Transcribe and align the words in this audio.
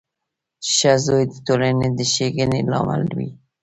•ښه 0.75 0.93
زوی 1.05 1.23
د 1.31 1.33
ټولنې 1.47 1.87
د 1.97 1.99
ښېګڼې 2.11 2.61
لامل 2.71 3.03
وي. 3.17 3.29